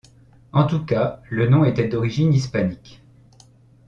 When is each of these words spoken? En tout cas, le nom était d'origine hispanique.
En 0.51 0.63
tout 0.65 0.83
cas, 0.83 1.21
le 1.29 1.47
nom 1.47 1.63
était 1.63 1.87
d'origine 1.87 2.33
hispanique. 2.33 3.03